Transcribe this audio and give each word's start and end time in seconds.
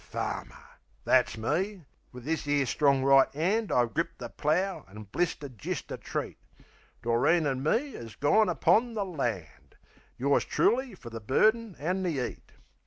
Farmer! 0.09 0.57
That's 1.05 1.37
me! 1.37 1.83
Wiv 2.11 2.23
this 2.25 2.47
'ere 2.47 2.65
strong 2.65 3.03
right 3.03 3.27
'and 3.35 3.71
I've 3.71 3.93
gripped 3.93 4.17
the 4.17 4.29
plough; 4.29 4.83
and 4.87 5.11
blistered 5.11 5.59
jist 5.59 5.91
a 5.91 5.97
treat. 5.97 6.39
Doreen 7.03 7.45
an' 7.45 7.61
me 7.61 7.95
'as 7.95 8.15
gone 8.15 8.49
upon 8.49 8.95
the 8.95 9.05
land. 9.05 9.75
Yours 10.17 10.43
truly 10.43 10.95
fer 10.95 11.11
the 11.11 11.19
burden 11.21 11.75
an' 11.75 12.01
the 12.01 12.13
'eat! 12.19 12.53